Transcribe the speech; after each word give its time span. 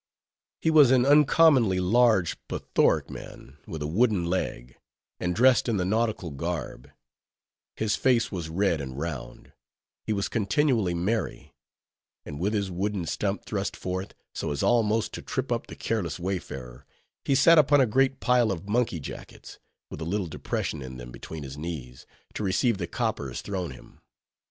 He 0.61 0.71
was 0.71 0.89
an 0.89 1.05
uncommonly 1.05 1.79
large, 1.79 2.35
plethoric 2.47 3.11
man, 3.11 3.59
with 3.67 3.83
a 3.83 3.87
wooden 3.87 4.25
leg, 4.25 4.75
and 5.19 5.35
dressed 5.35 5.69
in 5.69 5.77
the 5.77 5.85
nautical 5.85 6.31
garb; 6.31 6.89
his 7.75 7.95
face 7.95 8.31
was 8.31 8.49
red 8.49 8.81
and 8.81 8.97
round; 8.97 9.53
he 10.03 10.11
was 10.11 10.27
continually 10.27 10.95
merry; 10.95 11.53
and 12.25 12.39
with 12.39 12.55
his 12.55 12.71
wooden 12.71 13.05
stump 13.05 13.45
thrust 13.45 13.77
forth, 13.77 14.15
so 14.33 14.49
as 14.51 14.63
almost 14.63 15.13
to 15.13 15.21
trip 15.21 15.51
up 15.51 15.67
the 15.67 15.75
careless 15.75 16.19
wayfarer, 16.19 16.87
he 17.23 17.35
sat 17.35 17.59
upon 17.59 17.79
a 17.79 17.85
great 17.85 18.19
pile 18.19 18.51
of 18.51 18.67
monkey 18.67 18.99
jackets, 18.99 19.59
with 19.91 20.01
a 20.01 20.03
little 20.03 20.25
depression 20.25 20.81
in 20.81 20.97
them 20.97 21.11
between 21.11 21.43
his 21.43 21.59
knees, 21.59 22.07
to 22.33 22.41
receive 22.43 22.79
the 22.79 22.87
coppers 22.87 23.41
thrown 23.43 23.69
him. 23.69 23.99